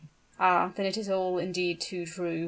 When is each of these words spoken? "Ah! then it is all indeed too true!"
"Ah! 0.39 0.73
then 0.75 0.87
it 0.87 0.97
is 0.97 1.11
all 1.11 1.37
indeed 1.37 1.79
too 1.79 2.07
true!" 2.07 2.39